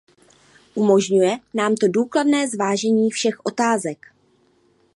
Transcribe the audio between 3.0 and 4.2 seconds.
všech otázek.